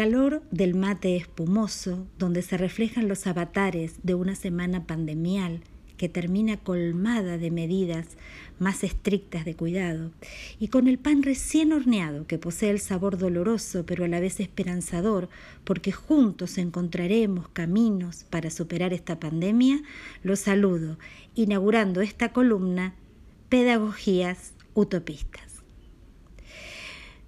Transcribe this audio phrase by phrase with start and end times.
[0.00, 5.60] calor del mate espumoso, donde se reflejan los avatares de una semana pandemial
[5.98, 8.06] que termina colmada de medidas
[8.58, 10.10] más estrictas de cuidado,
[10.58, 14.40] y con el pan recién horneado que posee el sabor doloroso pero a la vez
[14.40, 15.28] esperanzador,
[15.64, 19.82] porque juntos encontraremos caminos para superar esta pandemia,
[20.22, 20.98] lo saludo,
[21.34, 22.94] inaugurando esta columna,
[23.50, 25.56] Pedagogías Utopistas.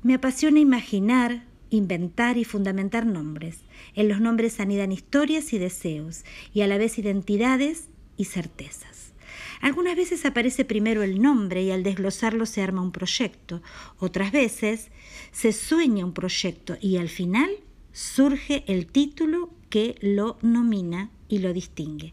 [0.02, 3.60] Me apasiona imaginar, inventar y fundamentar nombres.
[3.94, 9.12] En los nombres anidan historias y deseos, y a la vez identidades y certezas.
[9.60, 13.62] Algunas veces aparece primero el nombre y al desglosarlo se arma un proyecto.
[13.98, 14.90] Otras veces
[15.30, 17.50] se sueña un proyecto y al final
[17.92, 22.12] surge el título que lo nomina y lo distingue.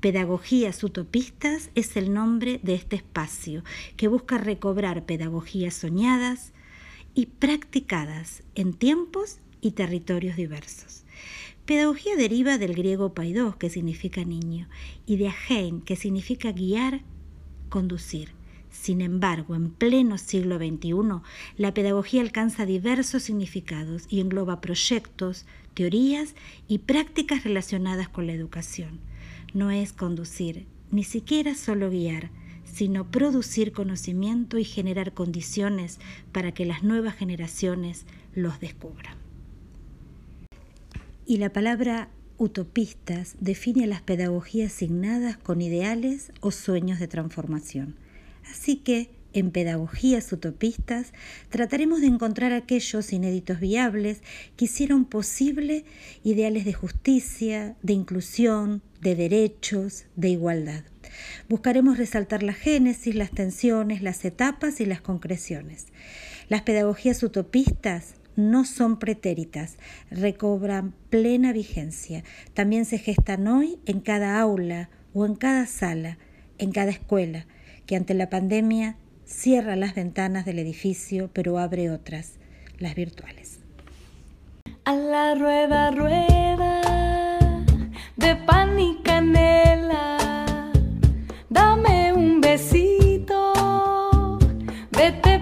[0.00, 3.64] Pedagogías Utopistas es el nombre de este espacio
[3.96, 6.52] que busca recobrar pedagogías soñadas,
[7.14, 11.04] y practicadas en tiempos y territorios diversos.
[11.66, 14.68] Pedagogía deriva del griego paidos, que significa niño,
[15.04, 17.02] y de agein, que significa guiar,
[17.68, 18.30] conducir.
[18.70, 21.20] Sin embargo, en pleno siglo XXI,
[21.56, 26.34] la pedagogía alcanza diversos significados y engloba proyectos, teorías
[26.68, 29.00] y prácticas relacionadas con la educación.
[29.52, 32.30] No es conducir, ni siquiera solo guiar,
[32.72, 35.98] sino producir conocimiento y generar condiciones
[36.32, 39.16] para que las nuevas generaciones los descubran.
[41.26, 42.08] Y la palabra
[42.38, 47.96] utopistas define a las pedagogías asignadas con ideales o sueños de transformación.
[48.50, 51.12] Así que, en Pedagogías Utopistas
[51.50, 54.22] trataremos de encontrar aquellos inéditos viables
[54.56, 55.84] que hicieron posible
[56.24, 60.82] ideales de justicia, de inclusión, de derechos, de igualdad.
[61.48, 65.86] Buscaremos resaltar la génesis, las tensiones, las etapas y las concreciones.
[66.48, 69.78] Las pedagogías utopistas no son pretéritas,
[70.10, 72.22] recobran plena vigencia.
[72.54, 76.18] También se gestan hoy en cada aula o en cada sala,
[76.58, 77.46] en cada escuela,
[77.86, 82.34] que ante la pandemia cierra las ventanas del edificio pero abre otras,
[82.78, 83.58] las virtuales.
[84.84, 85.34] A la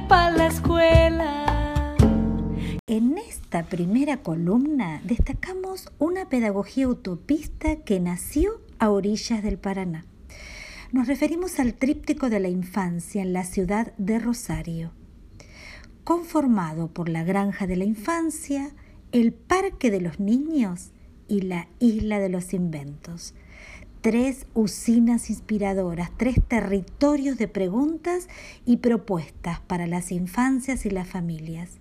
[0.06, 1.97] vete pa' la escuela.
[2.87, 10.05] En esta primera columna destacamos una pedagogía utopista que nació a orillas del Paraná.
[10.93, 14.93] Nos referimos al tríptico de la infancia en la ciudad de Rosario,
[16.05, 18.71] conformado por la granja de la infancia,
[19.12, 20.91] el parque de los niños
[21.28, 23.34] y la isla de los inventos
[24.06, 28.28] tres usinas inspiradoras, tres territorios de preguntas
[28.65, 31.81] y propuestas para las infancias y las familias.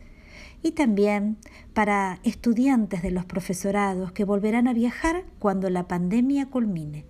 [0.64, 1.38] Y también
[1.76, 7.06] para estudiantes de los profesorados que volverán a viajar cuando la pandemia culmine,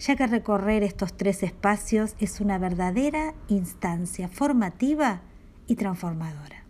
[0.00, 5.22] ya que recorrer estos tres espacios es una verdadera instancia formativa
[5.68, 6.65] y transformadora.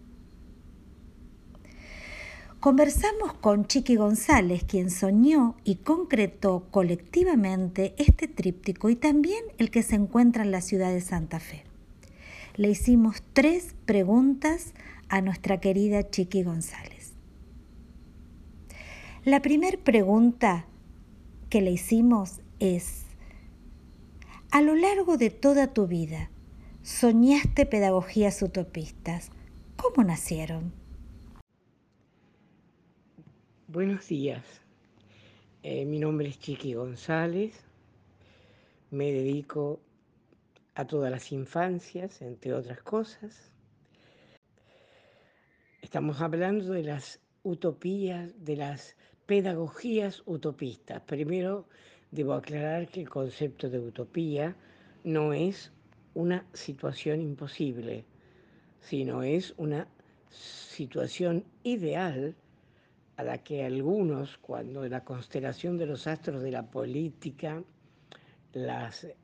[2.66, 9.84] Conversamos con Chiqui González, quien soñó y concretó colectivamente este tríptico y también el que
[9.84, 11.62] se encuentra en la ciudad de Santa Fe.
[12.56, 14.74] Le hicimos tres preguntas
[15.08, 17.12] a nuestra querida Chiqui González.
[19.24, 20.66] La primera pregunta
[21.48, 23.04] que le hicimos es,
[24.50, 26.30] a lo largo de toda tu vida,
[26.82, 29.30] soñaste pedagogías utopistas.
[29.76, 30.72] ¿Cómo nacieron?
[33.68, 34.44] Buenos días,
[35.64, 37.52] eh, mi nombre es Chiqui González,
[38.92, 39.80] me dedico
[40.76, 43.50] a todas las infancias, entre otras cosas.
[45.82, 48.94] Estamos hablando de las utopías, de las
[49.26, 51.02] pedagogías utopistas.
[51.02, 51.66] Primero
[52.12, 54.54] debo aclarar que el concepto de utopía
[55.02, 55.72] no es
[56.14, 58.04] una situación imposible,
[58.78, 59.88] sino es una
[60.30, 62.36] situación ideal
[63.16, 67.62] a la que algunos, cuando la constelación de los astros de la política,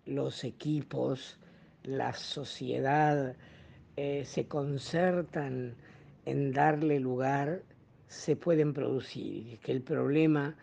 [0.06, 1.38] los equipos,
[1.84, 3.36] la sociedad
[3.96, 5.74] eh, se concertan
[6.24, 7.62] en darle lugar,
[8.08, 9.58] se pueden producir.
[9.58, 10.56] Que el problema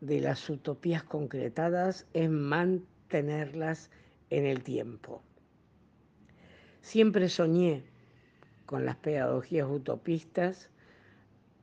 [0.00, 3.90] de las utopías concretadas es mantenerlas
[4.30, 5.22] en el tiempo.
[6.82, 7.84] Siempre soñé
[8.66, 10.70] con las pedagogías utopistas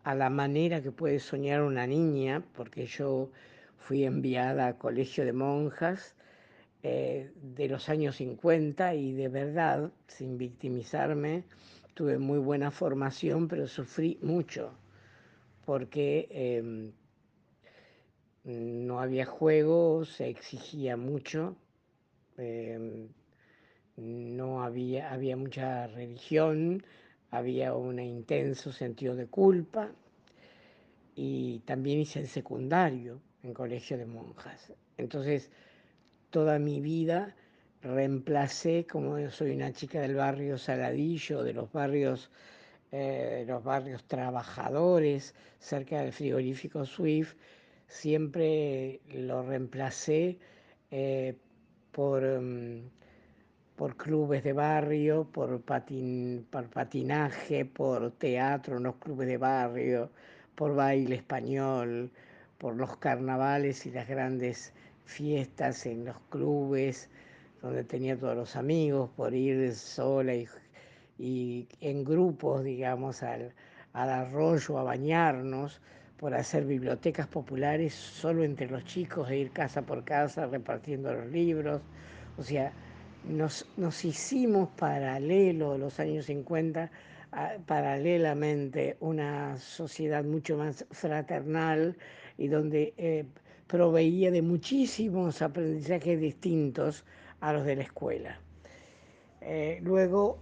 [0.03, 3.29] a la manera que puede soñar una niña, porque yo
[3.77, 6.15] fui enviada a colegio de monjas
[6.83, 11.43] eh, de los años 50 y de verdad, sin victimizarme,
[11.93, 14.73] tuve muy buena formación, pero sufrí mucho,
[15.65, 16.91] porque em,
[18.43, 21.55] no había juego, se exigía mucho,
[22.37, 23.07] em,
[23.95, 26.83] no había, había mucha religión,
[27.33, 29.89] había un intenso sentido de culpa
[31.15, 34.71] y también hice el secundario en colegio de monjas.
[34.97, 35.49] Entonces,
[36.29, 37.35] toda mi vida
[37.81, 42.29] reemplacé, como yo soy una chica del barrio Saladillo, de los barrios,
[42.91, 47.33] eh, los barrios trabajadores, cerca del frigorífico Swift,
[47.87, 50.37] siempre lo reemplacé
[50.91, 51.35] eh,
[51.91, 52.89] por, mm,
[53.75, 60.09] por clubes de barrio, por, por patinaje, por teatro en los clubes de barrio,
[60.55, 62.11] por baile español,
[62.57, 64.73] por los carnavales y las grandes
[65.05, 67.09] fiestas en los clubes
[67.61, 70.33] donde tenía todos los amigos, por ir sola
[71.17, 73.53] y, en grupos, digamos, al,
[73.93, 75.81] al arroyo a bañarnos,
[76.17, 81.27] por hacer bibliotecas populares solo entre los chicos e ir casa por casa repartiendo los
[81.27, 81.81] libros.
[82.37, 82.71] O sea,
[83.27, 86.91] nos, nos hicimos paralelo los años 50
[87.65, 91.97] paralelamente una sociedad mucho más fraternal
[92.37, 93.25] y donde eh,
[93.67, 97.05] proveía de muchísimos aprendizajes distintos
[97.39, 98.39] a los de la escuela.
[99.41, 100.37] Eh, luego,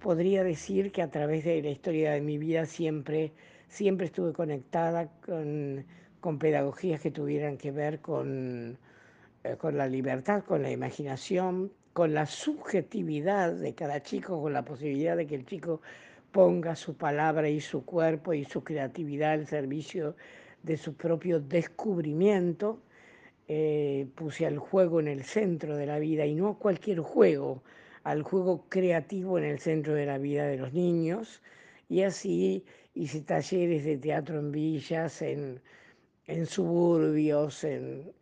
[0.00, 3.32] podría decir que a través de la historia de mi vida siempre,
[3.68, 5.84] siempre estuve conectada con,
[6.20, 8.78] con pedagogías que tuvieran que ver con,
[9.44, 14.66] eh, con la libertad, con la imaginación, con la subjetividad de cada chico, con la
[14.66, 15.80] posibilidad de que el chico
[16.30, 20.14] ponga su palabra y su cuerpo y su creatividad al servicio
[20.62, 22.82] de su propio descubrimiento.
[23.48, 27.62] Eh, puse al juego en el centro de la vida y no cualquier juego,
[28.02, 31.40] al juego creativo en el centro de la vida de los niños.
[31.88, 35.62] Y así hice talleres de teatro en villas, en,
[36.26, 37.64] en suburbios,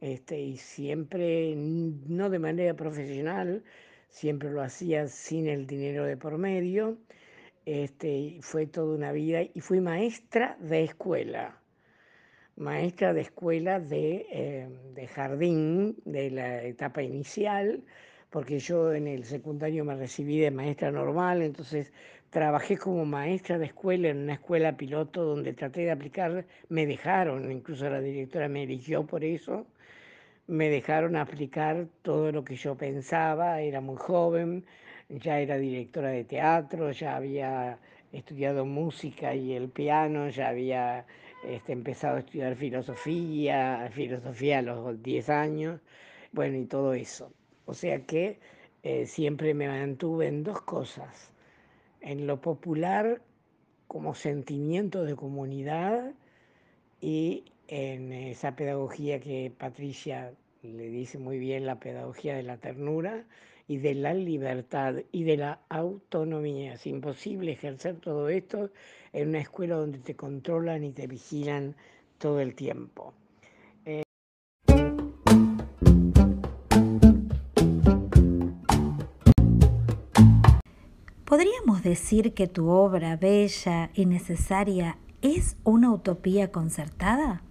[0.01, 3.65] este, y siempre, no de manera profesional,
[4.09, 6.99] siempre lo hacía sin el dinero de por medio.
[7.67, 11.59] Este, fue toda una vida y fui maestra de escuela,
[12.57, 17.83] maestra de escuela de, eh, de jardín, de la etapa inicial,
[18.29, 21.91] porque yo en el secundario me recibí de maestra normal, entonces
[22.35, 27.53] Trabajé como maestra de escuela en una escuela piloto donde traté de aplicar, me dejaron,
[27.53, 29.69] incluso la directora me eligió por eso,
[30.49, 34.65] me dejaron aplicar todo lo que yo pensaba, era muy joven,
[35.09, 37.79] ya era directora de teatro, ya había
[38.11, 41.07] estudiado música y el piano, ya había
[41.47, 45.81] este, empezado a estudiar filosofía, filosofía a los 10 años,
[46.33, 47.33] bueno, y todo eso.
[47.65, 48.41] O sea que
[48.83, 51.33] eh, siempre me mantuve en dos cosas
[52.05, 53.23] en lo popular
[53.89, 56.13] como sentimiento de comunidad
[57.01, 63.25] y en esa pedagogía que Patricia le dice muy bien, la pedagogía de la ternura
[63.67, 66.75] y de la libertad y de la autonomía.
[66.75, 68.71] Es imposible ejercer todo esto
[69.13, 71.75] en una escuela donde te controlan y te vigilan
[72.19, 73.15] todo el tiempo.
[81.85, 87.43] Decir que tu obra bella y necesaria es una utopía concertada?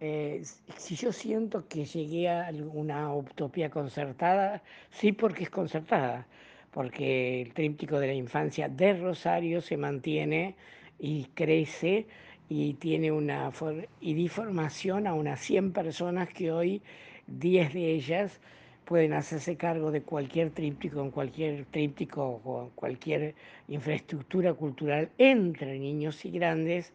[0.00, 0.42] Eh,
[0.76, 6.26] si yo siento que llegué a una utopía concertada, sí porque es concertada,
[6.70, 10.56] porque el tríptico de la infancia de Rosario se mantiene
[10.98, 12.06] y crece
[12.48, 13.52] y tiene una
[14.00, 16.82] y di formación a unas 100 personas que hoy
[17.26, 18.40] 10 de ellas
[18.88, 23.34] pueden hacerse cargo de cualquier tríptico, en cualquier tríptico o cualquier
[23.68, 26.94] infraestructura cultural entre niños y grandes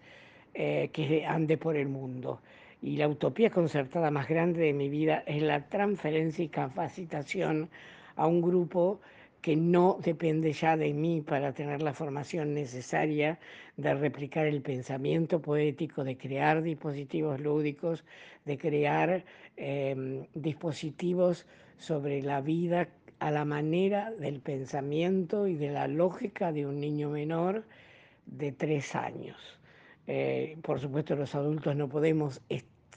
[0.55, 2.41] eh, que ande por el mundo.
[2.81, 7.69] Y la utopía concertada más grande de mi vida es la transferencia y capacitación
[8.15, 8.99] a un grupo
[9.43, 13.39] que no depende ya de mí para tener la formación necesaria
[13.75, 18.05] de replicar el pensamiento poético, de crear dispositivos lúdicos,
[18.45, 19.25] de crear
[19.57, 21.45] em, dispositivos
[21.77, 22.87] sobre la vida
[23.19, 27.65] a la manera del pensamiento y de la lógica de un niño menor
[28.25, 29.59] de tres años.
[30.07, 32.41] Eh, por supuesto, los adultos no podemos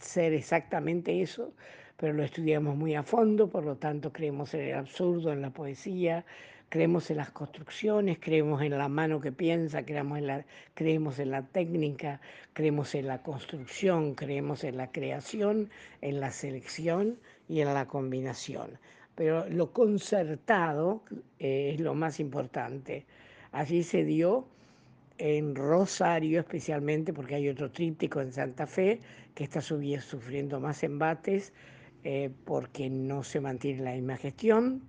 [0.00, 1.52] ser exactamente eso,
[1.96, 5.50] pero lo estudiamos muy a fondo, por lo tanto creemos en el absurdo, en la
[5.50, 6.24] poesía,
[6.68, 11.30] creemos en las construcciones, creemos en la mano que piensa, creemos en la, creemos en
[11.30, 12.20] la técnica,
[12.52, 15.70] creemos en la construcción, creemos en la creación,
[16.02, 18.78] en la selección y en la combinación.
[19.14, 21.02] Pero lo concertado
[21.38, 23.06] eh, es lo más importante.
[23.52, 24.46] Allí se dio
[25.16, 29.00] en Rosario especialmente, porque hay otro tríptico en Santa Fe
[29.34, 31.54] que está sufriendo más embates
[32.08, 34.80] eh, porque no se mantiene la misma gestión.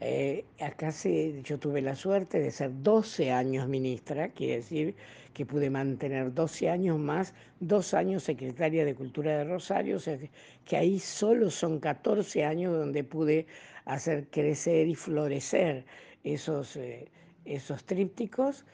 [0.00, 4.96] Eh, acá se, yo tuve la suerte de ser 12 años ministra, quiere decir
[5.34, 10.18] que pude mantener 12 años más, dos años secretaria de Cultura de Rosario, o sea
[10.64, 13.46] que, ahí solo son 14 años donde pude
[13.84, 15.84] hacer crecer y florecer
[16.24, 17.06] esos, eh,
[17.44, 18.64] esos trípticos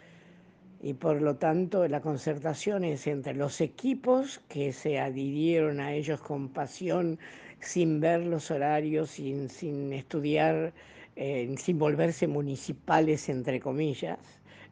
[0.82, 6.20] y por lo tanto la concertación es entre los equipos que se adhirieron a ellos
[6.20, 7.18] con pasión,
[7.60, 10.72] sin ver los horarios, sin, sin estudiar,
[11.16, 14.18] eh, sin volverse municipales, entre comillas,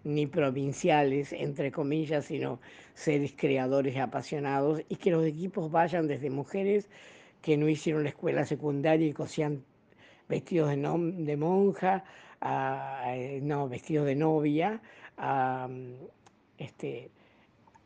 [0.04, 2.60] ni provinciales, entre comillas, sino
[2.94, 6.88] seres creadores apasionados, y que los equipos vayan desde mujeres
[7.42, 9.62] que no hicieron la escuela secundaria y cosían
[10.28, 12.04] vestidos de monja,
[12.40, 14.80] a, eh, no, vestidos de novia,
[15.16, 15.68] a,
[16.58, 17.10] este,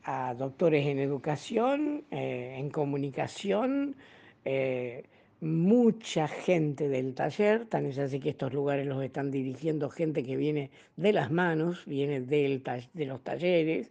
[0.05, 3.97] a doctores en educación, eh, en comunicación,
[4.45, 5.05] eh,
[5.41, 10.37] mucha gente del taller, tan es así que estos lugares los están dirigiendo gente que
[10.37, 13.91] viene de las manos, viene del de los talleres,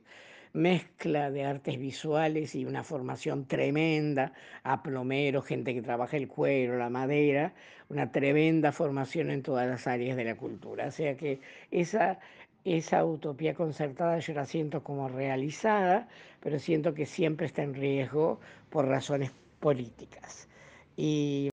[0.53, 6.77] mezcla de artes visuales y una formación tremenda a plomeros, gente que trabaja el cuero,
[6.77, 7.53] la madera,
[7.89, 10.87] una tremenda formación en todas las áreas de la cultura.
[10.87, 11.41] O sea que
[11.71, 12.19] esa,
[12.65, 16.07] esa utopía concertada yo la siento como realizada,
[16.41, 18.39] pero siento que siempre está en riesgo
[18.69, 20.49] por razones políticas.
[20.97, 21.50] Y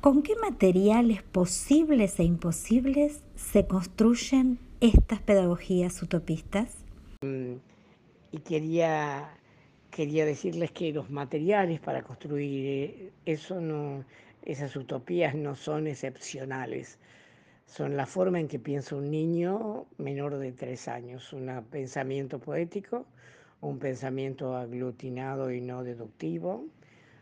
[0.00, 6.86] ¿Con qué materiales posibles e imposibles se construyen estas pedagogías utopistas?
[7.20, 7.56] Mm,
[8.32, 9.28] y quería,
[9.90, 14.06] quería decirles que los materiales para construir eh, eso no,
[14.42, 16.98] esas utopías no son excepcionales.
[17.66, 23.04] Son la forma en que piensa un niño menor de tres años, un pensamiento poético,
[23.60, 26.64] un pensamiento aglutinado y no deductivo,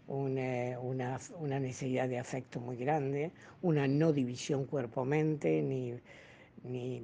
[0.09, 3.31] una, una, necesidad de afecto muy grande,
[3.63, 5.95] una no división cuerpo-mente, ni,
[6.65, 7.03] ni,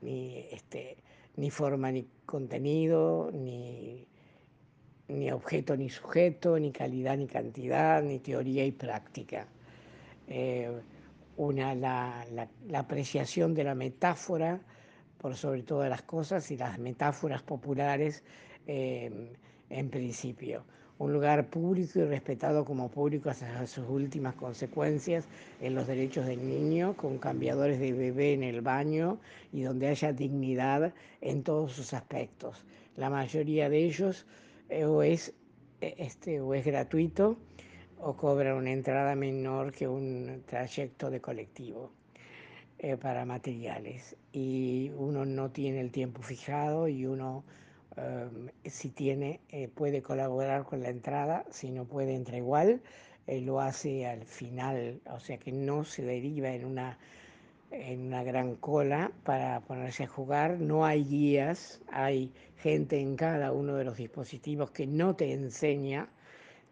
[0.00, 0.96] ni, este,
[1.36, 4.06] ni forma ni contenido, ni,
[5.08, 9.48] ni objeto ni sujeto, ni calidad ni cantidad, ni teoría y práctica.
[10.28, 10.70] Eh,
[11.36, 12.24] una, la,
[12.68, 14.60] la, apreciación de la metáfora
[15.18, 18.22] por sobre todas las cosas y las metáforas populares
[18.66, 19.32] eh,
[19.70, 20.64] en principio
[20.98, 25.26] un lugar público y respetado como público hasta sus últimas consecuencias
[25.60, 29.18] en los derechos del niño, con cambiadores de bebé en el baño
[29.52, 32.64] y donde haya dignidad en todos sus aspectos.
[32.96, 34.26] La mayoría de ellos
[34.68, 35.34] eh, o, es,
[35.80, 37.38] eh, este, o es gratuito
[38.00, 41.92] o cobra una entrada menor que un trayecto de colectivo.
[42.80, 47.42] Eh, para materiales y uno no tiene el tiempo fijado y uno
[47.98, 52.80] Em, si tiene, eh, puede colaborar con la entrada, si no puede, entra igual,
[53.26, 56.98] eh, lo hace al final, o sea que no se deriva en una,
[57.72, 63.52] en una gran cola para ponerse a jugar, no hay guías, hay gente en cada
[63.52, 66.08] uno de los dispositivos que no te enseña,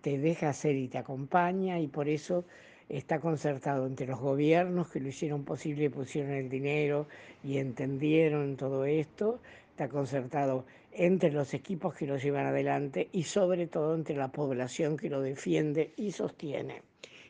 [0.03, 2.45] te deja hacer y te acompaña y por eso
[2.89, 7.09] está concertado entre los gobiernos que lo hicieron posible, pusieron el dinero
[7.43, 9.41] y entendieron todo esto,
[9.77, 14.97] está concertado entre los equipos que lo llevan adelante y sobre todo entre la población
[14.97, 16.81] que lo defiende y sostiene.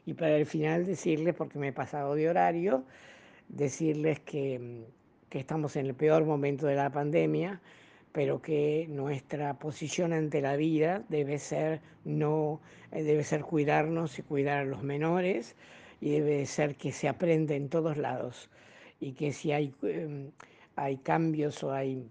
[0.06, 2.84] Y para el final decirles, porque me he pasado de horario,
[3.48, 4.84] decirles que,
[5.28, 7.60] que estamos en el peor momento de la pandemia,
[8.12, 12.60] pero que nuestra posición ante la vida debe ser no
[12.92, 15.56] eh, debe ser cuidarnos y cuidar a los menores
[16.00, 18.48] y debe ser que se aprende en todos lados
[19.00, 20.30] y que si hay, em,
[20.76, 22.08] hay cambios o hay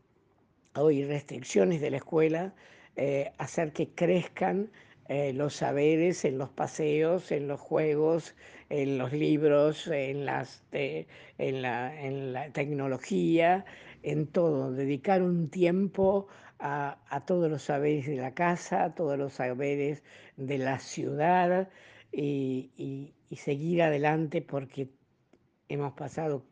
[0.76, 2.54] hoy restricciones de la escuela,
[2.96, 4.72] eh, hacer que crezcan
[5.08, 8.36] eh, los saberes en los paseos, en los juegos,
[8.70, 10.28] en los libros, en,
[11.38, 11.62] en
[12.34, 13.66] la tecnología,
[14.04, 16.28] en todo, dedicar un tiempo
[16.60, 20.04] a, todos los saberes de la casa, a todos los saberes
[20.38, 21.70] de la ciudad
[22.12, 22.72] y,
[23.30, 24.90] y seguir adelante porque
[25.70, 26.44] hemos pasado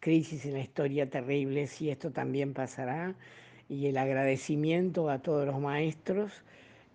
[0.00, 3.16] crisis en la historia terribles y esto también pasará
[3.68, 6.42] y el agradecimiento a todos los maestros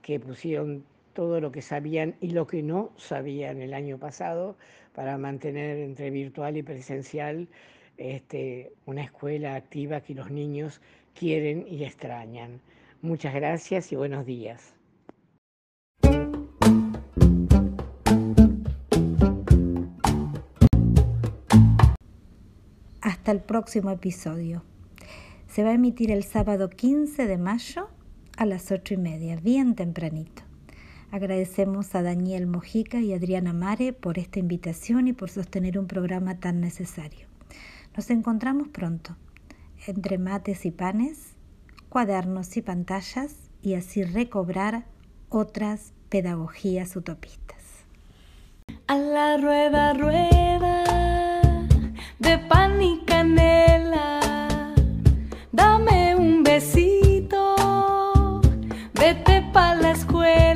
[0.01, 4.57] que pusieron todo lo que sabían y lo que no sabían el año pasado
[4.93, 7.47] para mantener entre virtual y presencial
[7.97, 10.81] este, una escuela activa que los niños
[11.13, 12.61] quieren y extrañan.
[13.01, 14.73] Muchas gracias y buenos días.
[23.01, 24.63] Hasta el próximo episodio.
[25.53, 27.87] Se va a emitir el sábado 15 de mayo
[28.37, 30.41] a las ocho y media, bien tempranito.
[31.11, 36.39] Agradecemos a Daniel Mojica y Adriana Mare por esta invitación y por sostener un programa
[36.39, 37.27] tan necesario.
[37.95, 39.15] Nos encontramos pronto,
[39.85, 41.35] entre mates y panes,
[41.87, 44.85] cuadernos y pantallas, y así recobrar
[45.29, 47.61] otras pedagogías utopistas.
[48.87, 50.83] A la rueda, rueda
[52.17, 54.12] de pan y canela,
[59.13, 60.52] vete pa' la escuela.